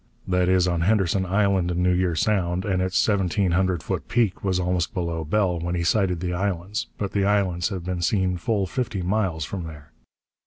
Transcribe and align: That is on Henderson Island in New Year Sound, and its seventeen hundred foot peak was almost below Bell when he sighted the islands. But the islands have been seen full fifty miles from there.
That 0.27 0.49
is 0.49 0.67
on 0.67 0.81
Henderson 0.81 1.27
Island 1.27 1.69
in 1.69 1.83
New 1.83 1.93
Year 1.93 2.15
Sound, 2.15 2.65
and 2.65 2.81
its 2.81 2.97
seventeen 2.97 3.51
hundred 3.51 3.83
foot 3.83 4.07
peak 4.07 4.43
was 4.43 4.59
almost 4.59 4.95
below 4.95 5.23
Bell 5.23 5.59
when 5.59 5.75
he 5.75 5.83
sighted 5.83 6.21
the 6.21 6.33
islands. 6.33 6.87
But 6.97 7.11
the 7.11 7.23
islands 7.23 7.69
have 7.69 7.83
been 7.83 8.01
seen 8.01 8.37
full 8.37 8.65
fifty 8.65 9.03
miles 9.03 9.45
from 9.45 9.65
there. 9.65 9.91